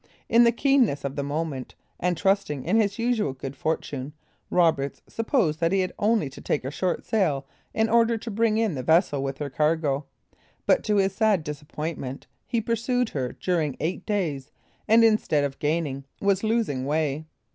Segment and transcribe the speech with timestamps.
[0.27, 4.13] In the keenness of the moment, and trusting in his usual good fortune,
[4.49, 8.57] Roberts supposed that he had only to take a short sail in order to bring
[8.57, 10.05] in the vessel with her cargo;
[10.65, 14.49] but to his sad disappointment, he pursued her during eight days,
[14.87, 17.25] and instead of gaining, was losing way.